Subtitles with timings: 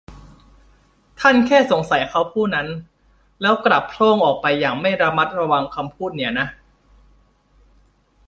[1.19, 2.67] ท่านแค่สงสัยเขาผู้นั้น
[3.41, 6.47] แล้วกลับโพล่งออกไปอย่างไม่ระมัดระวังคำพูดเนี่ยนะ